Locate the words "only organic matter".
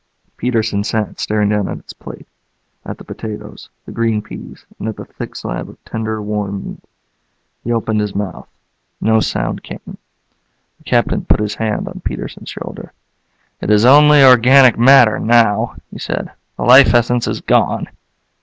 13.85-15.19